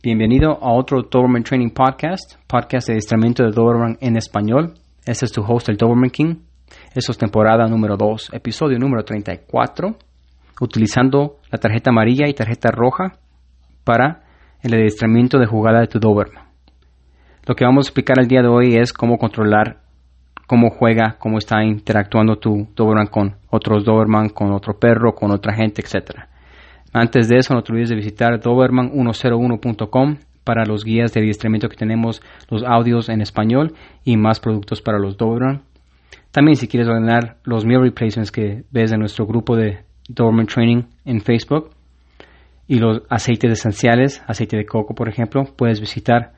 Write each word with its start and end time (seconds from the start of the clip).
Bienvenido 0.00 0.52
a 0.62 0.72
otro 0.74 1.02
Doberman 1.02 1.42
Training 1.42 1.70
Podcast, 1.70 2.36
podcast 2.46 2.86
de 2.86 2.92
adiestramiento 2.92 3.42
de 3.42 3.50
Doberman 3.50 3.98
en 4.00 4.16
español. 4.16 4.74
Este 5.04 5.24
es 5.24 5.32
tu 5.32 5.42
host, 5.42 5.68
el 5.70 5.76
Doberman 5.76 6.10
King. 6.10 6.36
Esto 6.94 7.10
es 7.10 7.18
temporada 7.18 7.66
número 7.66 7.96
2, 7.96 8.30
episodio 8.32 8.78
número 8.78 9.04
34, 9.04 9.96
utilizando 10.60 11.38
la 11.50 11.58
tarjeta 11.58 11.90
amarilla 11.90 12.28
y 12.28 12.32
tarjeta 12.34 12.70
roja 12.70 13.18
para 13.82 14.22
el 14.62 14.72
adiestramiento 14.72 15.36
de 15.40 15.46
jugada 15.46 15.80
de 15.80 15.88
tu 15.88 15.98
Doberman. 15.98 16.44
Lo 17.44 17.56
que 17.56 17.64
vamos 17.64 17.86
a 17.86 17.88
explicar 17.88 18.20
el 18.20 18.28
día 18.28 18.42
de 18.42 18.48
hoy 18.48 18.76
es 18.76 18.92
cómo 18.92 19.18
controlar 19.18 19.80
cómo 20.46 20.70
juega, 20.70 21.16
cómo 21.18 21.38
está 21.38 21.64
interactuando 21.64 22.36
tu 22.36 22.68
Doberman 22.76 23.08
con 23.08 23.36
otros 23.50 23.84
Doberman, 23.84 24.28
con 24.30 24.52
otro 24.52 24.78
perro, 24.78 25.14
con 25.14 25.32
otra 25.32 25.54
gente, 25.54 25.82
etcétera. 25.82 26.27
Antes 26.92 27.28
de 27.28 27.38
eso, 27.38 27.54
no 27.54 27.62
te 27.62 27.72
olvides 27.72 27.88
de 27.90 27.96
visitar 27.96 28.40
doberman101.com 28.40 30.16
para 30.44 30.64
los 30.64 30.84
guías 30.84 31.12
de 31.12 31.20
adiestramiento 31.20 31.68
que 31.68 31.76
tenemos, 31.76 32.22
los 32.48 32.62
audios 32.64 33.10
en 33.10 33.20
español 33.20 33.74
y 34.04 34.16
más 34.16 34.38
productos 34.40 34.80
para 34.80 34.98
los 34.98 35.18
Doberman. 35.18 35.60
También 36.30 36.56
si 36.56 36.68
quieres 36.68 36.88
ordenar 36.88 37.36
los 37.44 37.66
meal 37.66 37.82
replacements 37.82 38.32
que 38.32 38.64
ves 38.70 38.92
en 38.92 39.00
nuestro 39.00 39.26
grupo 39.26 39.56
de 39.56 39.80
Doberman 40.08 40.46
Training 40.46 40.84
en 41.04 41.20
Facebook 41.20 41.72
y 42.66 42.78
los 42.78 43.02
aceites 43.10 43.52
esenciales, 43.52 44.22
aceite 44.26 44.56
de 44.56 44.64
coco 44.64 44.94
por 44.94 45.10
ejemplo, 45.10 45.44
puedes 45.56 45.80
visitar 45.80 46.32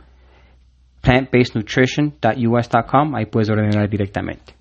plantbasednutrition.us.com, 1.04 3.14
ahí 3.14 3.26
puedes 3.26 3.50
ordenar 3.50 3.88
directamente. 3.88 4.54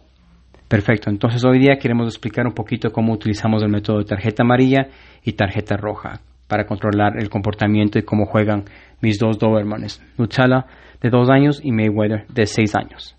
Perfecto, 0.68 1.10
entonces 1.10 1.44
hoy 1.46 1.58
día 1.60 1.78
queremos 1.80 2.08
explicar 2.08 2.46
un 2.46 2.54
poquito 2.54 2.92
cómo 2.92 3.14
utilizamos 3.14 3.64
el 3.64 3.70
método 3.70 4.00
de 4.00 4.06
tarjeta 4.06 4.44
amarilla 4.44 4.90
y 5.24 5.32
tarjeta 5.34 5.78
roja 5.78 6.20
para 6.48 6.66
controlar 6.66 7.14
el 7.18 7.30
comportamiento 7.30 7.98
y 7.98 8.04
cómo 8.04 8.26
juegan 8.26 8.66
mis 9.02 9.18
dos 9.20 9.40
Dobermanes, 9.40 10.02
Nutella 10.18 10.66
de 11.02 11.10
dos 11.10 11.30
años 11.30 11.62
y 11.64 11.72
Mayweather 11.72 12.28
de 12.28 12.46
seis 12.46 12.76
años. 12.76 13.16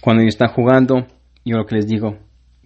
Cuando 0.00 0.22
ellos 0.22 0.34
están 0.34 0.50
jugando, 0.50 1.06
yo 1.44 1.56
lo 1.56 1.66
que 1.66 1.76
les 1.76 1.86
digo, 1.86 2.18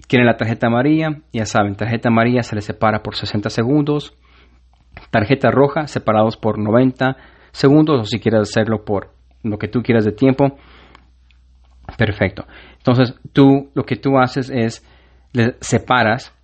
quieren 0.09 0.27
la 0.27 0.37
tarjeta 0.37 0.67
amarilla, 0.67 1.21
ya 1.33 1.47
saben, 1.47 1.75
tarjeta 1.75 2.09
amarilla 2.09 2.43
se 2.43 2.55
les 2.55 2.65
separa 2.65 3.03
por 3.03 3.15
60 3.15 3.49
segundos, 3.49 4.15
tarjeta 5.11 5.51
roja 5.51 5.87
separados 5.87 6.37
por 6.37 6.59
90 6.59 7.17
segundos 7.53 8.01
o 8.01 8.05
si 8.05 8.19
quieres 8.19 8.43
hacerlo 8.43 8.85
por 8.85 9.18
lo 9.43 9.59
que 9.59 9.69
tú 9.69 9.83
quieras 9.83 10.05
de 10.05 10.13
tiempo. 10.13 10.57
Perfecto. 11.97 12.47
Entonces, 12.79 13.15
tú 13.33 13.71
lo 13.75 13.85
que 13.85 13.97
tú 13.97 14.19
haces 14.19 14.51
es 14.51 14.85
les 15.33 15.57
separas, 15.61 16.35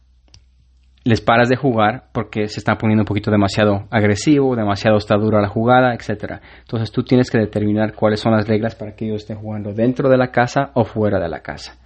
les 1.04 1.20
paras 1.20 1.48
de 1.48 1.56
jugar 1.56 2.08
porque 2.12 2.48
se 2.48 2.60
están 2.60 2.78
poniendo 2.78 3.02
un 3.02 3.06
poquito 3.06 3.30
demasiado 3.30 3.86
agresivo, 3.90 4.56
demasiado 4.56 4.96
está 4.96 5.16
dura 5.16 5.40
la 5.40 5.48
jugada, 5.48 5.94
etcétera. 5.94 6.40
Entonces, 6.60 6.90
tú 6.92 7.02
tienes 7.02 7.30
que 7.30 7.38
determinar 7.38 7.94
cuáles 7.94 8.20
son 8.20 8.32
las 8.32 8.48
reglas 8.48 8.74
para 8.74 8.94
que 8.94 9.06
ellos 9.06 9.22
estén 9.22 9.38
jugando 9.38 9.72
dentro 9.72 10.08
de 10.08 10.16
la 10.16 10.30
casa 10.30 10.70
o 10.74 10.84
fuera 10.84 11.18
de 11.20 11.28
la 11.28 11.40
casa. 11.40 11.78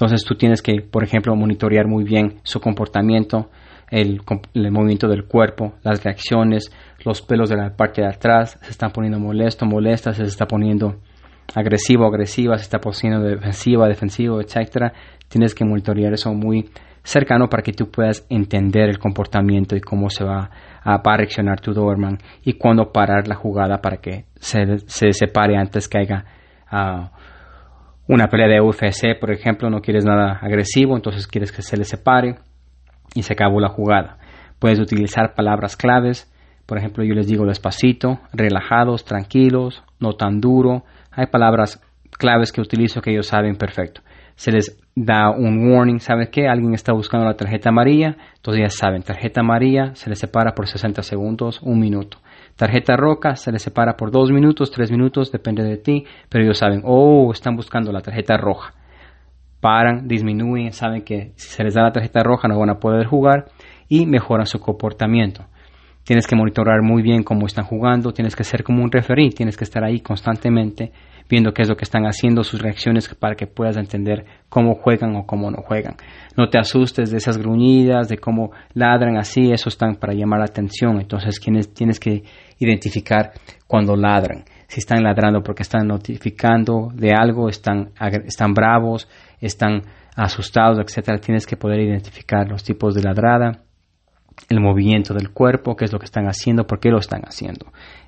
Entonces, 0.00 0.24
tú 0.24 0.36
tienes 0.36 0.62
que, 0.62 0.80
por 0.80 1.02
ejemplo, 1.02 1.34
monitorear 1.34 1.88
muy 1.88 2.04
bien 2.04 2.36
su 2.44 2.60
comportamiento, 2.60 3.50
el, 3.90 4.20
movimiento 4.70 5.08
del 5.08 5.24
cuerpo, 5.24 5.74
las 5.82 6.04
reacciones, 6.04 6.70
los 7.04 7.20
pelos 7.20 7.50
de 7.50 7.56
la 7.56 7.74
parte 7.76 8.02
de 8.02 8.06
atrás 8.06 8.56
se 8.62 8.70
están 8.70 8.92
poniendo 8.92 9.18
molesto, 9.18 9.66
molesta, 9.66 10.12
se 10.12 10.22
está 10.22 10.46
poniendo 10.46 11.00
agresivo, 11.52 12.06
agresiva, 12.06 12.56
se 12.58 12.62
está 12.62 12.78
poniendo 12.78 13.26
defensiva, 13.26 13.88
defensivo, 13.88 14.40
etcétera. 14.40 14.92
Tienes 15.26 15.52
que 15.52 15.64
monitorear 15.64 16.12
eso 16.12 16.32
muy 16.32 16.70
cercano 17.02 17.48
para 17.48 17.64
que 17.64 17.72
tú 17.72 17.90
puedas 17.90 18.24
entender 18.30 18.88
el 18.88 19.00
comportamiento 19.00 19.74
y 19.74 19.80
cómo 19.80 20.10
se 20.10 20.22
va 20.22 20.48
a, 20.84 21.16
reaccionar 21.16 21.58
tu 21.58 21.72
Doberman 21.72 22.18
y 22.44 22.52
cuándo 22.52 22.92
parar 22.92 23.26
la 23.26 23.34
jugada 23.34 23.80
para 23.80 23.96
que 23.96 24.26
se, 24.36 24.78
se 24.86 25.12
separe 25.12 25.56
antes 25.56 25.88
que 25.88 25.98
haya 25.98 26.24
uh, 26.70 27.08
una 28.08 28.28
pelea 28.28 28.48
de 28.48 28.60
UFC, 28.60 29.18
por 29.20 29.30
ejemplo, 29.30 29.68
no 29.68 29.80
quieres 29.80 30.04
nada 30.04 30.38
agresivo, 30.40 30.96
entonces 30.96 31.26
quieres 31.26 31.52
que 31.52 31.62
se 31.62 31.76
le 31.76 31.84
separe 31.84 32.36
y 33.14 33.22
se 33.22 33.34
acabó 33.34 33.60
la 33.60 33.68
jugada. 33.68 34.18
Puedes 34.58 34.80
utilizar 34.80 35.34
palabras 35.34 35.76
claves, 35.76 36.32
por 36.66 36.78
ejemplo, 36.78 37.04
yo 37.04 37.14
les 37.14 37.26
digo 37.26 37.46
despacito, 37.46 38.20
relajados, 38.32 39.04
tranquilos, 39.04 39.82
no 40.00 40.14
tan 40.14 40.40
duro. 40.40 40.84
Hay 41.10 41.26
palabras 41.26 41.80
claves 42.18 42.50
que 42.52 42.60
utilizo 42.60 43.00
que 43.00 43.10
ellos 43.10 43.28
saben 43.28 43.56
perfecto. 43.56 44.00
Se 44.38 44.52
les 44.52 44.80
da 44.94 45.30
un 45.30 45.70
warning, 45.70 45.98
¿saben 45.98 46.28
qué? 46.30 46.46
Alguien 46.46 46.72
está 46.72 46.92
buscando 46.92 47.26
la 47.26 47.34
tarjeta 47.34 47.70
amarilla, 47.70 48.16
entonces 48.36 48.62
ya 48.62 48.70
saben, 48.70 49.02
tarjeta 49.02 49.40
amarilla 49.40 49.94
se 49.96 50.08
les 50.08 50.18
separa 50.18 50.54
por 50.54 50.68
60 50.68 51.02
segundos, 51.02 51.60
un 51.60 51.80
minuto. 51.80 52.18
Tarjeta 52.54 52.96
roca 52.96 53.34
se 53.34 53.50
les 53.50 53.62
separa 53.62 53.96
por 53.96 54.12
dos 54.12 54.30
minutos, 54.30 54.70
tres 54.70 54.90
minutos, 54.90 55.32
depende 55.32 55.64
de 55.64 55.76
ti, 55.76 56.04
pero 56.28 56.44
ellos 56.44 56.58
saben, 56.58 56.82
oh, 56.84 57.30
están 57.32 57.56
buscando 57.56 57.90
la 57.90 58.00
tarjeta 58.00 58.36
roja 58.36 58.74
paran, 59.60 60.06
disminuyen, 60.06 60.72
saben 60.72 61.02
que 61.02 61.32
si 61.36 61.48
se 61.48 61.64
les 61.64 61.74
da 61.74 61.82
la 61.82 61.92
tarjeta 61.92 62.22
roja 62.22 62.48
no 62.48 62.58
van 62.58 62.70
a 62.70 62.78
poder 62.78 63.06
jugar 63.06 63.46
y 63.88 64.06
mejoran 64.06 64.46
su 64.46 64.60
comportamiento. 64.60 65.44
Tienes 66.08 66.26
que 66.26 66.36
monitorar 66.36 66.80
muy 66.80 67.02
bien 67.02 67.22
cómo 67.22 67.44
están 67.44 67.66
jugando, 67.66 68.14
tienes 68.14 68.34
que 68.34 68.42
ser 68.42 68.64
como 68.64 68.82
un 68.82 68.90
referí, 68.90 69.28
tienes 69.28 69.58
que 69.58 69.64
estar 69.64 69.84
ahí 69.84 70.00
constantemente 70.00 70.90
viendo 71.28 71.52
qué 71.52 71.60
es 71.60 71.68
lo 71.68 71.76
que 71.76 71.84
están 71.84 72.04
haciendo, 72.06 72.44
sus 72.44 72.62
reacciones 72.62 73.14
para 73.14 73.34
que 73.34 73.46
puedas 73.46 73.76
entender 73.76 74.24
cómo 74.48 74.76
juegan 74.76 75.16
o 75.16 75.26
cómo 75.26 75.50
no 75.50 75.58
juegan. 75.58 75.96
No 76.34 76.48
te 76.48 76.58
asustes 76.58 77.10
de 77.10 77.18
esas 77.18 77.36
gruñidas, 77.36 78.08
de 78.08 78.16
cómo 78.16 78.52
ladran 78.72 79.18
así, 79.18 79.52
eso 79.52 79.68
están 79.68 79.96
para 79.96 80.14
llamar 80.14 80.38
la 80.38 80.46
atención, 80.46 80.98
entonces 80.98 81.38
tienes 81.74 82.00
que 82.00 82.22
identificar 82.58 83.32
cuando 83.66 83.94
ladran. 83.94 84.44
Si 84.66 84.80
están 84.80 85.02
ladrando 85.02 85.42
porque 85.42 85.62
están 85.62 85.86
notificando 85.86 86.88
de 86.94 87.12
algo, 87.12 87.50
están, 87.50 87.90
están 88.24 88.54
bravos, 88.54 89.10
están 89.42 89.82
asustados, 90.16 90.78
etcétera, 90.78 91.18
tienes 91.18 91.46
que 91.46 91.58
poder 91.58 91.80
identificar 91.80 92.48
los 92.48 92.64
tipos 92.64 92.94
de 92.94 93.02
ladrada, 93.02 93.67
el 94.48 94.60
movimiento 94.60 95.14
del 95.14 95.30
cuerpo, 95.30 95.76
qué 95.76 95.84
es 95.84 95.92
lo 95.92 95.98
que 95.98 96.06
están 96.06 96.26
haciendo, 96.26 96.66
por 96.66 96.80
qué 96.80 96.90
lo 96.90 96.98
están 96.98 97.22
haciendo. 97.22 97.66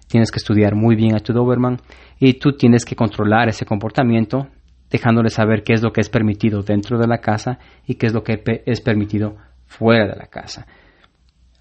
Tienes 0.09 0.31
que 0.31 0.39
estudiar 0.39 0.75
muy 0.75 0.97
bien 0.97 1.15
a 1.15 1.21
tu 1.21 1.33
Doberman 1.33 1.79
y 2.19 2.35
tú 2.35 2.53
tienes 2.57 2.85
que 2.85 2.97
controlar 2.97 3.49
ese 3.49 3.65
comportamiento, 3.65 4.49
dejándole 4.91 5.31
saber 5.31 5.63
qué 5.63 5.75
es 5.75 5.83
lo 5.83 5.93
que 5.93 6.01
es 6.01 6.09
permitido 6.09 6.63
dentro 6.63 6.99
de 6.99 7.07
la 7.07 7.19
casa 7.19 7.59
y 7.87 7.95
qué 7.95 8.07
es 8.07 8.13
lo 8.13 8.23
que 8.25 8.43
es 8.67 8.81
permitido 8.81 9.37
fuera 9.67 10.07
de 10.07 10.17
la 10.17 10.27
casa. 10.27 10.67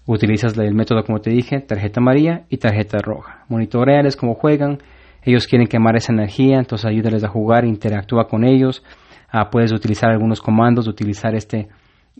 Utilizas 0.06 0.58
el 0.58 0.74
método, 0.74 1.04
como 1.04 1.20
te 1.20 1.30
dije, 1.30 1.60
tarjeta 1.60 2.00
amarilla 2.00 2.44
y 2.48 2.56
tarjeta 2.56 2.98
roja. 2.98 3.44
Monitoreales 3.48 4.16
cómo 4.16 4.34
juegan. 4.34 4.78
Ellos 5.22 5.46
quieren 5.46 5.68
quemar 5.68 5.96
esa 5.96 6.12
energía, 6.12 6.58
entonces 6.58 6.86
ayúdales 6.86 7.22
a 7.22 7.28
jugar, 7.28 7.64
interactúa 7.64 8.26
con 8.26 8.44
ellos. 8.44 8.82
Ah, 9.30 9.50
puedes 9.50 9.70
utilizar 9.70 10.10
algunos 10.10 10.40
comandos, 10.40 10.88
utilizar, 10.88 11.36
este, 11.36 11.68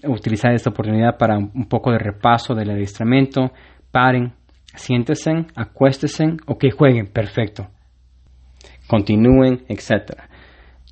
utilizar 0.04 0.52
esta 0.52 0.70
oportunidad 0.70 1.18
para 1.18 1.36
un 1.38 1.68
poco 1.68 1.90
de 1.90 1.98
repaso 1.98 2.54
del 2.54 2.70
adiestramiento. 2.70 3.52
Paren, 3.90 4.32
siéntesen, 4.74 5.48
acuéstesen 5.54 6.38
o 6.46 6.58
que 6.58 6.70
jueguen, 6.70 7.06
perfecto. 7.06 7.68
Continúen, 8.86 9.64
etc. 9.68 10.12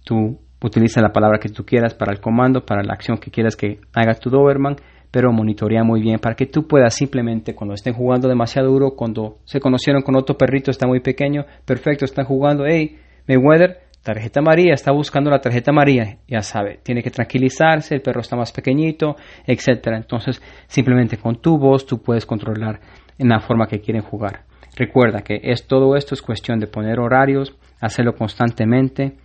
Tú 0.05 0.39
utiliza 0.63 1.01
la 1.01 1.13
palabra 1.13 1.39
que 1.39 1.49
tú 1.49 1.65
quieras 1.65 1.95
para 1.95 2.13
el 2.13 2.21
comando, 2.21 2.65
para 2.65 2.83
la 2.83 2.95
acción 2.95 3.19
que 3.19 3.31
quieras 3.31 3.57
que 3.57 3.81
haga 3.93 4.15
tu 4.15 4.31
Doberman, 4.31 4.77
pero 5.11 5.33
monitorea 5.33 5.85
muy 5.85 6.01
bien 6.01 6.19
para 6.19 6.35
que 6.35 6.47
tú 6.47 6.67
puedas 6.67 6.95
simplemente 6.95 7.55
cuando 7.55 7.75
estén 7.75 7.95
jugando 7.95 8.29
demasiado 8.29 8.69
duro, 8.69 8.91
cuando 8.97 9.39
se 9.45 9.61
conocieron 9.61 10.03
con 10.03 10.17
otro 10.17 10.37
perrito, 10.37 10.71
está 10.71 10.87
muy 10.87 11.01
pequeño, 11.01 11.45
perfecto, 11.65 12.05
están 12.05 12.27
jugando, 12.27 12.65
hey, 12.67 12.99
Mayweather, 13.27 13.88
tarjeta 14.15 14.41
amarilla, 14.41 14.73
está 14.73 14.91
buscando 14.91 15.31
la 15.31 15.39
tarjeta 15.39 15.71
amarilla, 15.71 16.17
ya 16.27 16.41
sabe, 16.41 16.81
tiene 16.83 17.03
que 17.03 17.11
tranquilizarse, 17.11 17.97
el 17.97 18.01
perro 18.01 18.23
está 18.23 18.37
más 18.37 18.53
pequeñito, 18.53 19.17
etcétera. 19.47 19.99
Entonces, 19.99 20.41
simplemente 20.67 21.19
con 21.19 21.43
tu 21.43 21.59
voz 21.59 21.85
tú 21.85 22.01
puedes 22.03 22.25
controlar 22.25 22.81
en 23.19 23.29
la 23.29 23.41
forma 23.41 23.67
que 23.67 23.81
quieren 23.81 24.03
jugar. 24.03 24.45
Recuerda 24.77 25.21
que 25.21 25.41
es 25.43 25.67
todo 25.67 25.95
esto 25.95 26.15
es 26.15 26.23
cuestión 26.23 26.59
de 26.59 26.69
poner 26.69 26.99
horarios, 26.99 27.55
hacerlo 27.81 28.15
constantemente. 28.15 29.19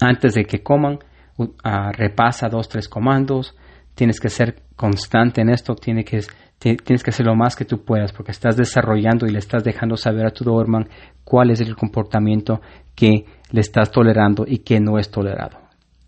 Antes 0.00 0.34
de 0.34 0.44
que 0.44 0.62
coman, 0.62 1.00
uh, 1.38 1.46
repasa 1.92 2.48
dos, 2.48 2.68
tres 2.68 2.88
comandos. 2.88 3.56
Tienes 4.00 4.18
que 4.18 4.30
ser 4.30 4.62
constante 4.76 5.42
en 5.42 5.50
esto, 5.50 5.74
tienes 5.74 6.06
que 6.06 7.10
hacer 7.10 7.26
lo 7.26 7.34
más 7.34 7.54
que 7.54 7.66
tú 7.66 7.84
puedas 7.84 8.14
porque 8.14 8.30
estás 8.30 8.56
desarrollando 8.56 9.26
y 9.26 9.30
le 9.30 9.38
estás 9.38 9.62
dejando 9.62 9.98
saber 9.98 10.24
a 10.24 10.30
tu 10.30 10.42
Doberman 10.42 10.88
cuál 11.22 11.50
es 11.50 11.60
el 11.60 11.76
comportamiento 11.76 12.62
que 12.94 13.26
le 13.50 13.60
estás 13.60 13.90
tolerando 13.90 14.46
y 14.48 14.60
que 14.60 14.80
no 14.80 14.98
es 14.98 15.10
tolerado. 15.10 15.58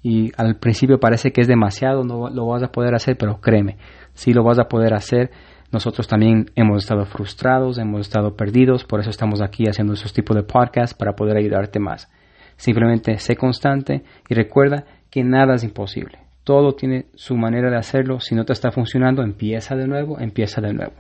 Y 0.03 0.33
al 0.39 0.57
principio 0.57 0.99
parece 1.01 1.33
que 1.33 1.43
es 1.43 1.49
demasiado, 1.49 2.03
no 2.03 2.31
lo 2.31 2.47
vas 2.47 2.63
a 2.63 2.73
poder 2.73 2.95
hacer, 2.95 3.19
pero 3.19 3.43
créeme, 3.43 3.77
si 4.15 4.33
lo 4.33 4.43
vas 4.43 4.59
a 4.59 4.69
poder 4.69 4.95
hacer. 4.95 5.31
Nosotros 5.71 6.09
también 6.09 6.47
hemos 6.55 6.85
estado 6.85 7.05
frustrados, 7.05 7.77
hemos 7.77 8.01
estado 8.01 8.37
perdidos, 8.37 8.85
por 8.85 9.01
eso 9.01 9.11
estamos 9.11 9.43
aquí 9.43 9.65
haciendo 9.69 9.93
esos 9.93 10.15
tipos 10.15 10.35
de 10.35 10.45
podcasts 10.45 10.97
para 10.97 11.13
poder 11.13 11.37
ayudarte 11.37 11.79
más. 11.79 12.11
Simplemente 12.57 13.19
sé 13.19 13.37
constante 13.37 14.03
y 14.31 14.35
recuerda 14.35 14.87
que 15.11 15.23
nada 15.23 15.57
es 15.57 15.63
imposible. 15.63 16.22
Todo 16.45 16.75
tiene 16.75 17.07
su 17.15 17.37
manera 17.37 17.71
de 17.71 17.77
hacerlo. 17.77 18.19
Si 18.21 18.35
no 18.35 18.45
te 18.45 18.53
está 18.53 18.71
funcionando, 18.73 19.23
empieza 19.23 19.77
de 19.77 19.87
nuevo, 19.87 20.19
empieza 20.19 20.61
de 20.61 20.73
nuevo. 20.73 20.95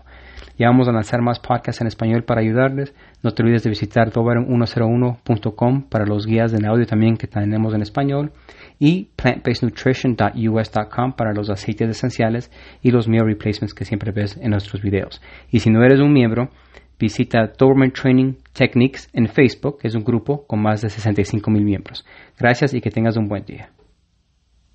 Ya 0.58 0.68
vamos 0.68 0.86
a 0.88 0.92
lanzar 0.92 1.22
más 1.22 1.40
podcasts 1.40 1.80
en 1.80 1.86
español 1.86 2.24
para 2.24 2.42
ayudarles. 2.42 2.94
No 3.22 3.32
te 3.32 3.42
olvides 3.42 3.62
de 3.62 3.70
visitar 3.70 4.12
dober101.com 4.12 5.88
para 5.88 6.04
los 6.06 6.26
guías 6.26 6.52
de 6.52 6.66
audio 6.66 6.86
también 6.86 7.16
que 7.16 7.26
tenemos 7.26 7.74
en 7.74 7.82
español 7.82 8.32
y 8.78 9.08
plantbasednutrition.us.com 9.16 11.12
para 11.16 11.32
los 11.32 11.50
aceites 11.50 11.88
esenciales 11.88 12.52
y 12.82 12.90
los 12.90 13.08
meal 13.08 13.26
replacements 13.26 13.74
que 13.74 13.84
siempre 13.84 14.12
ves 14.12 14.36
en 14.40 14.50
nuestros 14.50 14.82
videos. 14.82 15.20
Y 15.50 15.58
si 15.60 15.70
no 15.70 15.82
eres 15.82 16.00
un 16.00 16.12
miembro, 16.12 16.50
visita 16.98 17.50
Doberman 17.58 17.90
Training 17.92 18.34
Techniques 18.52 19.08
en 19.12 19.26
Facebook, 19.28 19.78
que 19.80 19.88
es 19.88 19.94
un 19.94 20.04
grupo 20.04 20.46
con 20.46 20.60
más 20.62 20.82
de 20.82 20.90
65 20.90 21.50
mil 21.50 21.64
miembros. 21.64 22.04
Gracias 22.38 22.74
y 22.74 22.80
que 22.80 22.90
tengas 22.90 23.16
un 23.16 23.26
buen 23.28 23.44
día. 23.44 23.70